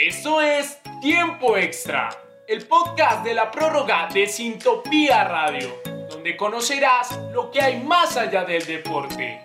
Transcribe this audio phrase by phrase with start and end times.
[0.00, 2.08] Eso es Tiempo Extra,
[2.46, 5.74] el podcast de la prórroga de Sintopía Radio,
[6.08, 9.40] donde conocerás lo que hay más allá del deporte.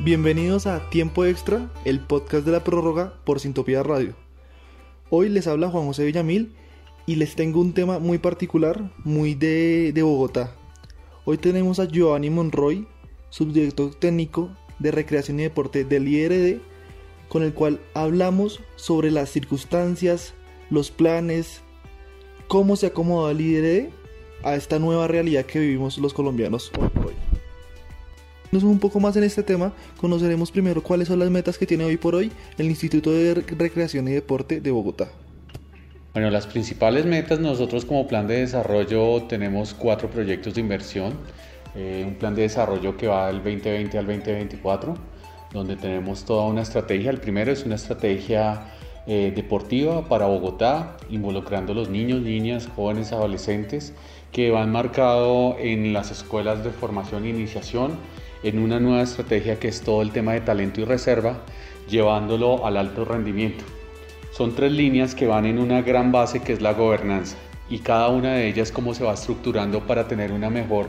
[0.00, 4.25] Bienvenidos a Tiempo Extra, el podcast de la prórroga por Sintopía Radio.
[5.08, 6.52] Hoy les habla Juan José Villamil
[7.06, 10.52] y les tengo un tema muy particular, muy de, de Bogotá.
[11.24, 12.88] Hoy tenemos a Giovanni Monroy,
[13.30, 16.58] subdirector técnico de Recreación y Deporte del IRD,
[17.28, 20.34] con el cual hablamos sobre las circunstancias,
[20.70, 21.60] los planes,
[22.48, 23.90] cómo se acomoda el IRD
[24.42, 27.25] a esta nueva realidad que vivimos los colombianos hoy
[28.52, 31.96] un poco más en este tema, conoceremos primero cuáles son las metas que tiene hoy
[31.96, 35.08] por hoy el Instituto de Recreación y Deporte de Bogotá.
[36.12, 41.12] Bueno, las principales metas nosotros como plan de desarrollo tenemos cuatro proyectos de inversión.
[41.74, 44.94] Eh, un plan de desarrollo que va del 2020 al 2024,
[45.52, 47.10] donde tenemos toda una estrategia.
[47.10, 48.62] El primero es una estrategia
[49.06, 53.92] eh, deportiva para Bogotá, involucrando a los niños, niñas, jóvenes, adolescentes,
[54.32, 57.98] que van marcado en las escuelas de formación e iniciación
[58.42, 61.44] en una nueva estrategia que es todo el tema de talento y reserva,
[61.88, 63.64] llevándolo al alto rendimiento.
[64.32, 67.36] Son tres líneas que van en una gran base que es la gobernanza
[67.68, 70.88] y cada una de ellas cómo se va estructurando para tener una mejor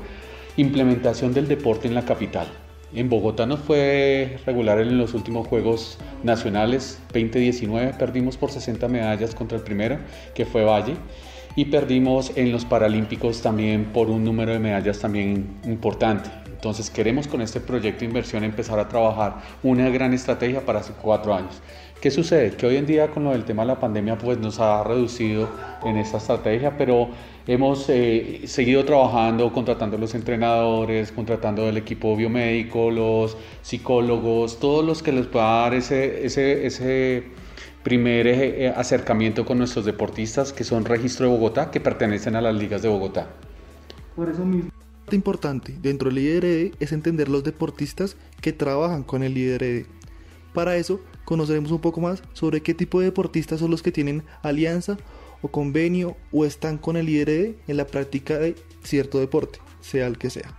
[0.58, 2.48] implementación del deporte en la capital.
[2.94, 9.36] En Bogotá nos fue regular en los últimos Juegos Nacionales 2019, perdimos por 60 medallas
[9.36, 9.98] contra el primero,
[10.34, 10.96] que fue Valle,
[11.56, 16.47] y perdimos en los Paralímpicos también por un número de medallas también importante.
[16.58, 20.92] Entonces queremos con este proyecto de inversión empezar a trabajar una gran estrategia para hace
[21.00, 21.62] cuatro años.
[22.02, 22.56] ¿Qué sucede?
[22.56, 25.50] Que hoy en día con lo del tema de la pandemia pues nos ha reducido
[25.86, 27.10] en esta estrategia, pero
[27.46, 35.04] hemos eh, seguido trabajando, contratando los entrenadores, contratando el equipo biomédico, los psicólogos, todos los
[35.04, 37.24] que les pueda dar ese, ese, ese
[37.84, 42.56] primer eh, acercamiento con nuestros deportistas que son Registro de Bogotá, que pertenecen a las
[42.56, 43.28] ligas de Bogotá.
[44.16, 44.77] Por eso mismo
[45.16, 49.86] importante dentro del IDRD es entender los deportistas que trabajan con el IDRD.
[50.54, 54.24] Para eso conoceremos un poco más sobre qué tipo de deportistas son los que tienen
[54.42, 54.98] alianza
[55.42, 60.18] o convenio o están con el IDRD en la práctica de cierto deporte, sea el
[60.18, 60.56] que sea.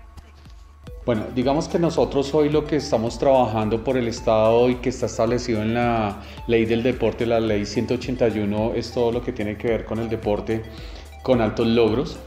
[1.05, 5.07] Bueno, digamos que nosotros hoy lo que estamos trabajando por el Estado y que está
[5.07, 9.69] establecido en la ley del deporte, la ley 181, es todo lo que tiene que
[9.69, 10.63] ver con el deporte
[11.23, 12.19] con altos logros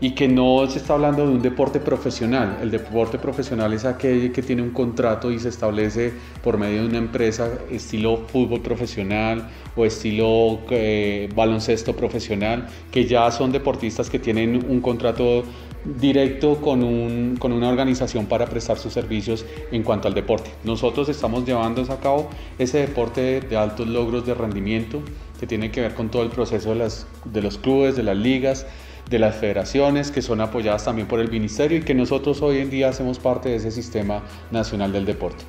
[0.00, 2.58] y que no se está hablando de un deporte profesional.
[2.62, 6.12] El deporte profesional es aquel que tiene un contrato y se establece
[6.42, 13.30] por medio de una empresa estilo fútbol profesional o estilo eh, baloncesto profesional, que ya
[13.30, 15.44] son deportistas que tienen un contrato
[15.84, 20.50] directo con, un, con una organización para prestar sus servicios en cuanto al deporte.
[20.64, 22.28] Nosotros estamos llevando a cabo
[22.58, 25.02] ese deporte de altos logros de rendimiento
[25.40, 28.16] que tiene que ver con todo el proceso de, las, de los clubes, de las
[28.16, 28.66] ligas,
[29.08, 32.68] de las federaciones que son apoyadas también por el ministerio y que nosotros hoy en
[32.68, 35.42] día hacemos parte de ese sistema nacional del deporte.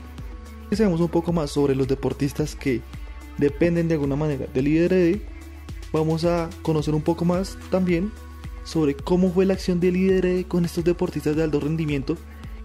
[0.71, 2.79] Sabemos un poco más sobre los deportistas que
[3.37, 5.19] dependen de alguna manera del IDRD.
[5.91, 8.13] Vamos a conocer un poco más también
[8.63, 12.15] sobre cómo fue la acción del IDRD con estos deportistas de alto rendimiento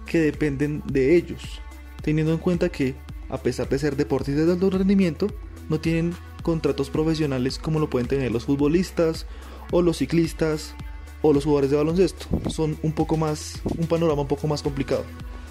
[0.06, 1.60] que dependen de ellos,
[2.02, 2.94] teniendo en cuenta que
[3.28, 5.26] a pesar de ser deportistas de alto rendimiento,
[5.68, 6.14] no tienen
[6.46, 9.26] contratos profesionales como lo pueden tener los futbolistas
[9.72, 10.76] o los ciclistas
[11.20, 12.28] o los jugadores de baloncesto.
[12.48, 15.02] Son un poco más, un panorama un poco más complicado.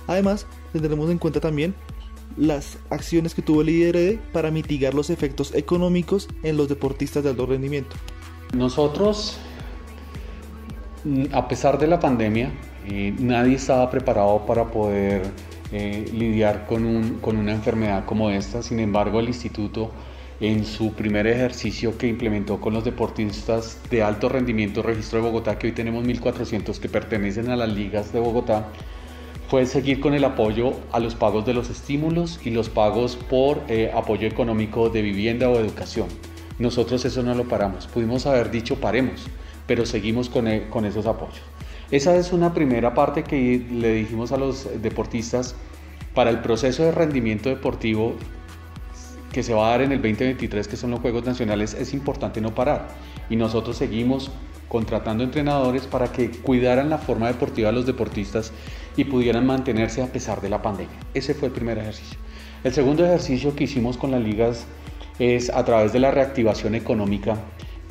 [0.07, 1.75] Además, tendremos en cuenta también
[2.37, 7.31] las acciones que tuvo el IDRD para mitigar los efectos económicos en los deportistas de
[7.31, 7.97] alto rendimiento.
[8.53, 9.37] Nosotros,
[11.33, 12.53] a pesar de la pandemia,
[12.87, 15.23] eh, nadie estaba preparado para poder
[15.73, 18.63] eh, lidiar con, con una enfermedad como esta.
[18.63, 19.91] Sin embargo, el instituto
[20.39, 25.57] en su primer ejercicio que implementó con los deportistas de alto rendimiento registro de Bogotá,
[25.57, 28.67] que hoy tenemos 1.400 que pertenecen a las ligas de Bogotá,
[29.49, 33.61] fue seguir con el apoyo a los pagos de los estímulos y los pagos por
[33.67, 36.07] eh, apoyo económico de vivienda o educación.
[36.57, 39.27] Nosotros eso no lo paramos, pudimos haber dicho paremos,
[39.67, 41.41] pero seguimos con, eh, con esos apoyos.
[41.91, 45.55] Esa es una primera parte que le dijimos a los deportistas
[46.15, 48.15] para el proceso de rendimiento deportivo
[49.35, 52.39] que se va a dar en el 2023, que son los Juegos Nacionales, es importante
[52.39, 52.87] no parar.
[53.29, 54.31] Y nosotros seguimos
[54.69, 58.53] contratando entrenadores para que cuidaran la forma deportiva de los deportistas
[58.95, 60.95] y pudieran mantenerse a pesar de la pandemia.
[61.13, 62.17] Ese fue el primer ejercicio.
[62.63, 64.67] El segundo ejercicio que hicimos con las ligas
[65.19, 67.37] es a través de la reactivación económica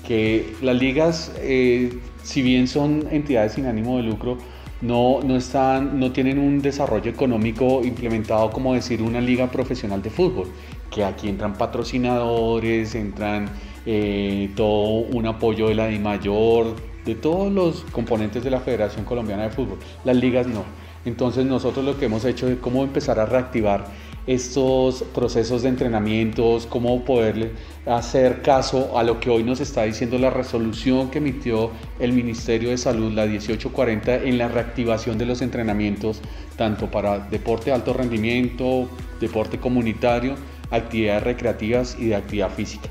[0.08, 1.92] que las ligas, eh,
[2.22, 4.38] si bien son entidades sin ánimo de lucro,
[4.80, 10.10] no, no, están, no tienen un desarrollo económico implementado como decir una liga profesional de
[10.10, 10.48] fútbol,
[10.94, 13.48] que aquí entran patrocinadores, entran
[13.84, 19.42] eh, todo un apoyo de la DIMAYOR, de todos los componentes de la Federación Colombiana
[19.42, 19.78] de Fútbol.
[20.04, 20.62] Las ligas no.
[21.04, 23.86] Entonces nosotros lo que hemos hecho es cómo empezar a reactivar
[24.26, 27.50] estos procesos de entrenamientos, cómo poderle
[27.84, 32.70] hacer caso a lo que hoy nos está diciendo la resolución que emitió el Ministerio
[32.70, 36.22] de Salud, la 1840, en la reactivación de los entrenamientos,
[36.56, 38.88] tanto para deporte de alto rendimiento,
[39.20, 40.36] deporte comunitario,
[40.76, 42.88] actividades recreativas y de actividad física.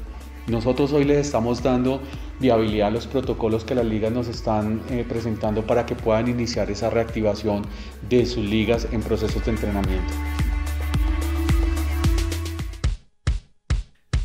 [0.47, 2.01] Nosotros hoy les estamos dando
[2.39, 6.69] viabilidad a los protocolos que las ligas nos están eh, presentando para que puedan iniciar
[6.69, 7.63] esa reactivación
[8.09, 10.13] de sus ligas en procesos de entrenamiento.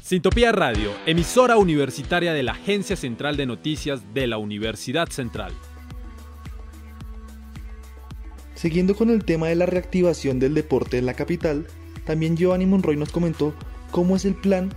[0.03, 5.53] Sintopía Radio, emisora universitaria de la Agencia Central de Noticias de la Universidad Central.
[8.55, 11.67] Siguiendo con el tema de la reactivación del deporte en la capital,
[12.09, 13.53] también Giovanni Monroy nos comentó
[13.91, 14.73] cómo es el plan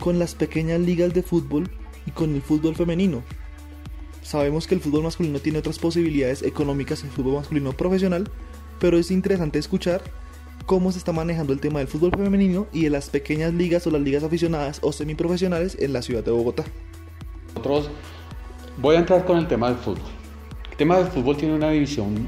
[0.00, 1.70] con las pequeñas ligas de fútbol
[2.06, 3.22] y con el fútbol femenino.
[4.20, 8.28] Sabemos que el fútbol masculino tiene otras posibilidades económicas en el fútbol masculino profesional,
[8.80, 10.02] pero es interesante escuchar
[10.66, 13.92] cómo se está manejando el tema del fútbol femenino y de las pequeñas ligas o
[13.92, 16.64] las ligas aficionadas o semiprofesionales en la ciudad de Bogotá.
[18.78, 20.02] Voy a entrar con el tema del fútbol.
[20.68, 22.26] El tema del fútbol tiene una división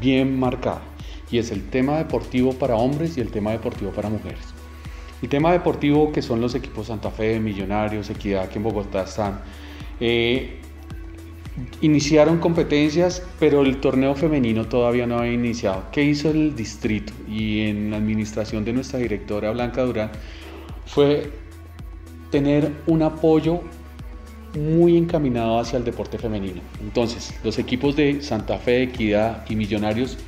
[0.00, 0.89] bien marcada
[1.30, 4.44] y es el tema deportivo para hombres y el tema deportivo para mujeres.
[5.22, 9.40] El tema deportivo que son los equipos Santa Fe, Millonarios, Equidad, que en Bogotá están,
[10.00, 10.60] eh,
[11.82, 15.84] Iniciaron competencias, pero el torneo femenino todavía no había iniciado.
[15.92, 20.10] ¿Qué hizo el distrito y en la administración de nuestra directora Blanca Durán?
[20.86, 21.30] Fue
[22.30, 23.60] tener un apoyo
[24.58, 26.60] muy encaminado hacia el deporte femenino.
[26.80, 30.18] Entonces, los equipos de Santa Fe, Equidad y Millonarios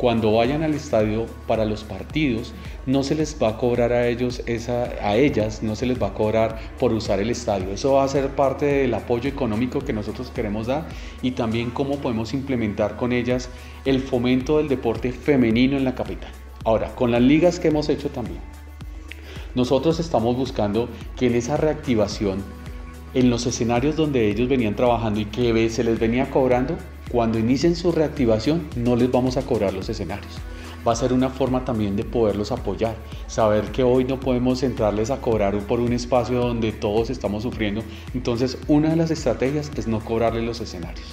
[0.00, 2.54] cuando vayan al estadio para los partidos,
[2.86, 6.06] no se les va a cobrar a ellos esa, a ellas, no se les va
[6.06, 7.70] a cobrar por usar el estadio.
[7.70, 10.88] Eso va a ser parte del apoyo económico que nosotros queremos dar
[11.20, 13.50] y también cómo podemos implementar con ellas
[13.84, 16.32] el fomento del deporte femenino en la capital.
[16.64, 18.40] Ahora, con las ligas que hemos hecho también,
[19.54, 22.42] nosotros estamos buscando que en esa reactivación,
[23.12, 26.78] en los escenarios donde ellos venían trabajando y que se les venía cobrando,
[27.10, 30.32] cuando inicien su reactivación no les vamos a cobrar los escenarios.
[30.86, 32.94] Va a ser una forma también de poderlos apoyar,
[33.26, 37.82] saber que hoy no podemos entrarles a cobrar por un espacio donde todos estamos sufriendo.
[38.14, 41.06] Entonces una de las estrategias es no cobrarles los escenarios.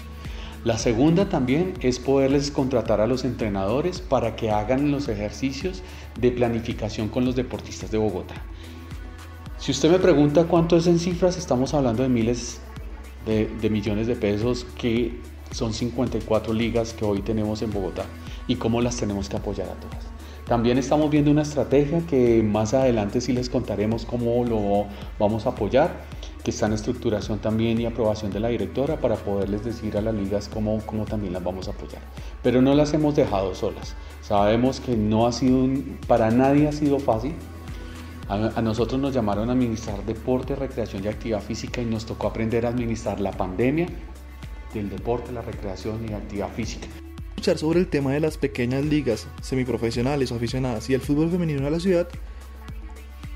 [0.63, 5.81] La segunda también es poderles contratar a los entrenadores para que hagan los ejercicios
[6.19, 8.35] de planificación con los deportistas de Bogotá.
[9.57, 12.59] Si usted me pregunta cuánto es en cifras, estamos hablando de miles
[13.25, 15.19] de, de millones de pesos que
[15.51, 18.05] son 54 ligas que hoy tenemos en Bogotá
[18.47, 20.17] y cómo las tenemos que apoyar a todas.
[20.47, 24.85] También estamos viendo una estrategia que más adelante sí les contaremos cómo lo
[25.19, 26.05] vamos a apoyar,
[26.41, 30.15] que está en estructuración también y aprobación de la directora para poderles decir a las
[30.15, 32.01] ligas cómo, cómo también las vamos a apoyar.
[32.44, 33.95] Pero no las hemos dejado solas.
[34.21, 35.68] Sabemos que no ha sido,
[36.07, 37.33] para nadie ha sido fácil.
[38.30, 42.66] A nosotros nos llamaron a administrar deporte, recreación y actividad física y nos tocó aprender
[42.66, 43.87] a administrar la pandemia,
[44.78, 46.88] del deporte, la recreación y la actividad física.
[47.30, 51.64] Escuchar sobre el tema de las pequeñas ligas semiprofesionales o aficionadas y el fútbol femenino
[51.64, 52.07] de la ciudad,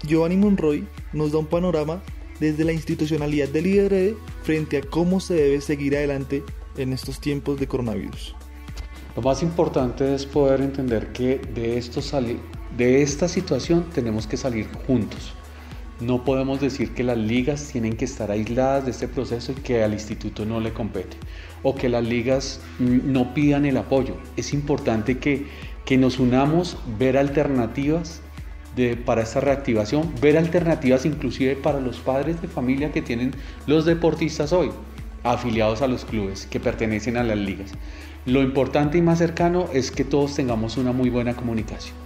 [0.04, 2.02] Giovanni Monroy nos da un panorama
[2.40, 6.44] desde la institucionalidad del IDRD frente a cómo se debe seguir adelante
[6.78, 8.36] en estos tiempos de coronavirus.
[9.16, 12.02] Lo más importante es poder entender que de, esto
[12.78, 15.36] de esta situación tenemos que salir juntos.
[16.02, 19.84] No podemos decir que las ligas tienen que estar aisladas de este proceso y que
[19.84, 21.16] al instituto no le compete
[21.62, 24.16] o que las ligas no pidan el apoyo.
[24.36, 25.46] Es importante que,
[25.86, 28.22] que nos unamos, ver alternativas
[29.06, 33.36] para esta reactivación, ver alternativas inclusive para los padres de familia que tienen
[33.68, 34.72] los deportistas hoy,
[35.24, 37.74] afiliados a los clubes que pertenecen a las ligas.
[38.26, 42.01] Lo importante y más cercano es que todos tengamos una muy buena comunicación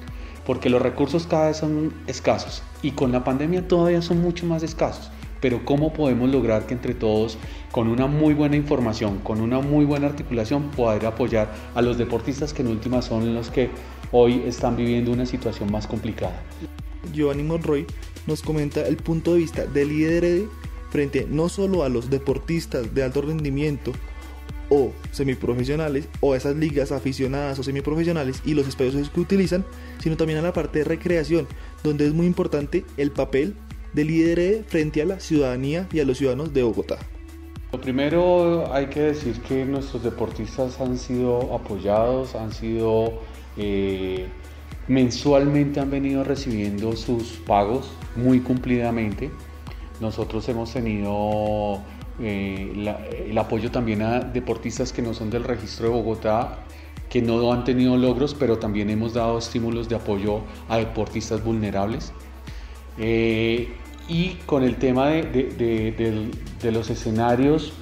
[0.46, 4.64] porque los recursos cada vez son escasos y con la pandemia todavía son mucho más
[4.64, 5.12] escasos.
[5.42, 7.38] Pero ¿cómo podemos lograr que entre todos,
[7.72, 12.54] con una muy buena información, con una muy buena articulación, poder apoyar a los deportistas
[12.54, 13.70] que en última son los que
[14.12, 16.42] hoy están viviendo una situación más complicada?
[17.14, 17.86] Giovanni Monroy
[18.28, 20.48] nos comenta el punto de vista del IDRD
[20.90, 23.92] frente no solo a los deportistas de alto rendimiento,
[24.70, 29.66] o semiprofesionales o esas ligas aficionadas o semiprofesionales y los espacios que utilizan,
[30.00, 31.48] sino también a la parte de recreación,
[31.84, 33.56] donde es muy importante el papel
[33.94, 36.98] del líder frente a la ciudadanía y a los ciudadanos de Bogotá.
[37.72, 43.22] Lo primero hay que decir que nuestros deportistas han sido apoyados, han sido
[43.58, 44.28] eh,
[44.88, 49.32] mensualmente han venido recibiendo sus pagos muy cumplidamente.
[50.00, 51.80] Nosotros hemos tenido
[52.20, 52.96] eh,
[53.30, 56.60] el apoyo también a deportistas que no son del registro de Bogotá,
[57.10, 62.14] que no han tenido logros, pero también hemos dado estímulos de apoyo a deportistas vulnerables.
[62.98, 63.70] Eh,
[64.08, 66.32] y con el tema de,
[66.64, 67.74] los escenarios,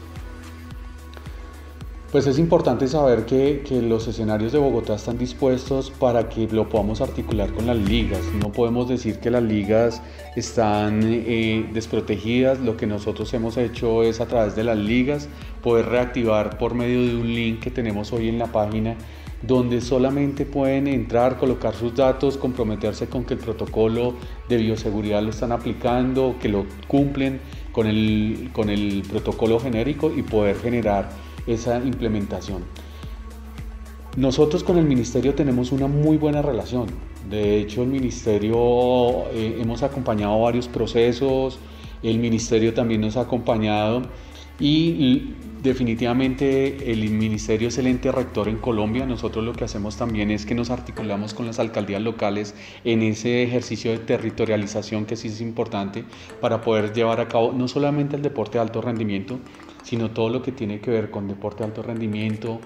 [2.14, 7.02] pues es importante saber que, los escenarios de Bogotá están dispuestos para que lo podamos
[7.02, 8.22] articular con las ligas.
[8.40, 10.00] No podemos decir que las ligas
[10.36, 12.60] están eh, desprotegidas.
[12.60, 15.28] Lo que nosotros hemos hecho es a través de las ligas
[15.64, 18.96] poder reactivar por medio de un link que tenemos hoy en la página
[19.42, 24.14] donde solamente pueden entrar, colocar sus datos, comprometerse con que el protocolo
[24.48, 27.42] de bioseguridad lo están aplicando, que lo cumplen
[27.72, 31.10] con el, con el protocolo genérico y poder generar
[31.48, 32.64] esa implementación.
[34.16, 36.88] Nosotros con el ministerio tenemos una muy buena relación.
[37.30, 41.58] De hecho, el ministerio eh, hemos acompañado varios procesos,
[42.04, 44.04] el ministerio también nos ha acompañado
[44.60, 45.34] y
[45.64, 49.06] Definitivamente el Ministerio es el ente rector en Colombia.
[49.06, 53.44] Nosotros lo que hacemos también es que nos articulamos con las alcaldías locales en ese
[53.44, 56.04] ejercicio de territorialización que sí es importante
[56.42, 59.40] para poder llevar a cabo no solamente el deporte de alto rendimiento,
[59.84, 62.60] sino todo lo que tiene que ver con deporte de alto rendimiento.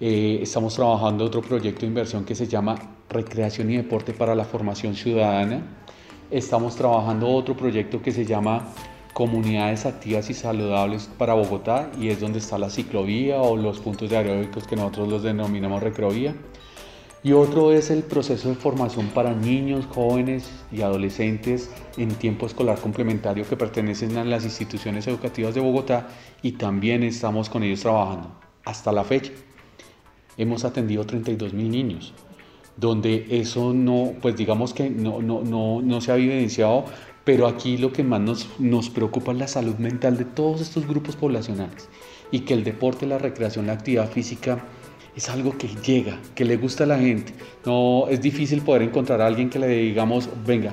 [0.00, 2.76] Eh, estamos trabajando otro proyecto de inversión que se llama
[3.10, 5.62] Recreación y Deporte para la Formación Ciudadana.
[6.30, 8.68] Estamos trabajando otro proyecto que se llama
[9.12, 14.08] comunidades activas y saludables para Bogotá y es donde está la ciclovía o los puntos
[14.08, 16.34] de aeróbicos que nosotros los denominamos recreovía.
[17.22, 22.78] Y otro es el proceso de formación para niños, jóvenes y adolescentes en tiempo escolar
[22.78, 26.08] complementario que pertenecen a las instituciones educativas de Bogotá
[26.42, 28.30] y también estamos con ellos trabajando.
[28.64, 29.32] Hasta la fecha
[30.38, 32.14] hemos atendido 32 mil niños,
[32.78, 36.86] donde eso no, pues digamos que no, no, no, no se ha evidenciado
[37.24, 40.86] pero aquí lo que más nos, nos preocupa es la salud mental de todos estos
[40.86, 41.88] grupos poblacionales
[42.30, 44.64] y que el deporte, la recreación, la actividad física
[45.16, 47.32] es algo que llega, que le gusta a la gente.
[47.64, 50.72] No es difícil poder encontrar a alguien que le digamos, venga,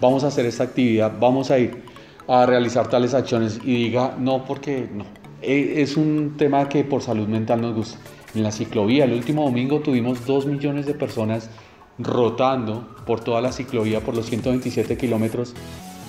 [0.00, 1.82] vamos a hacer esta actividad, vamos a ir
[2.28, 5.04] a realizar tales acciones y diga, no, porque no.
[5.42, 7.98] E, es un tema que por salud mental nos gusta.
[8.34, 11.50] En la ciclovía, el último domingo tuvimos dos millones de personas
[11.98, 15.54] rotando por toda la ciclovía, por los 127 kilómetros,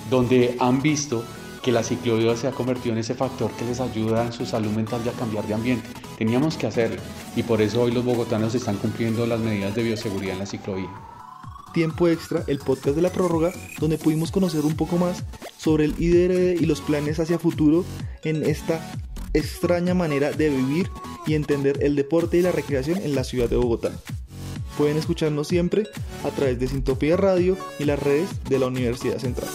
[0.08, 1.24] donde han visto
[1.62, 4.70] que la ciclovía se ha convertido en ese factor que les ayuda en su salud
[4.72, 5.88] mental y a cambiar de ambiente.
[6.18, 7.00] Teníamos que hacerlo
[7.36, 10.90] y por eso hoy los bogotanos están cumpliendo las medidas de bioseguridad en la ciclovía.
[11.72, 15.24] Tiempo extra, el podcast de la prórroga, donde pudimos conocer un poco más
[15.56, 17.84] sobre el IDRD y los planes hacia futuro
[18.24, 18.92] en esta
[19.32, 20.90] extraña manera de vivir
[21.26, 23.92] y entender el deporte y la recreación en la ciudad de Bogotá.
[24.76, 25.84] Pueden escucharnos siempre
[26.24, 29.48] a través de Sintopía Radio y las redes de la Universidad Central.